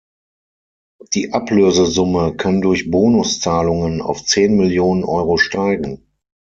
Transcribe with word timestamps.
Die 1.13 1.31
Ablösesumme 1.31 2.33
kann 2.35 2.61
durch 2.61 2.89
Bonuszahlungen 2.89 4.01
auf 4.01 4.25
zehn 4.25 4.57
Millionen 4.57 5.03
Euro 5.03 5.37
steigen. 5.37 6.07